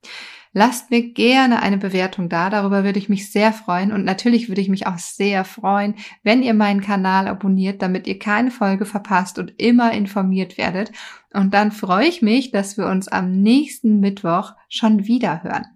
Lasst 0.57 0.89
mir 0.89 1.11
gerne 1.11 1.61
eine 1.61 1.77
Bewertung 1.77 2.29
da, 2.29 2.49
darüber 2.49 2.85
würde 2.85 2.97
ich 2.97 3.09
mich 3.09 3.29
sehr 3.29 3.51
freuen 3.51 3.91
und 3.91 4.05
natürlich 4.05 4.47
würde 4.47 4.61
ich 4.61 4.69
mich 4.69 4.87
auch 4.87 4.97
sehr 4.97 5.43
freuen, 5.43 5.95
wenn 6.23 6.43
ihr 6.43 6.53
meinen 6.53 6.79
Kanal 6.79 7.27
abonniert, 7.27 7.81
damit 7.81 8.07
ihr 8.07 8.17
keine 8.19 8.51
Folge 8.51 8.85
verpasst 8.85 9.37
und 9.37 9.59
immer 9.61 9.91
informiert 9.91 10.57
werdet. 10.57 10.93
Und 11.33 11.53
dann 11.53 11.73
freue 11.73 12.07
ich 12.07 12.21
mich, 12.21 12.51
dass 12.51 12.77
wir 12.77 12.85
uns 12.85 13.09
am 13.09 13.41
nächsten 13.41 13.99
Mittwoch 13.99 14.53
schon 14.69 15.07
wieder 15.07 15.43
hören. 15.43 15.74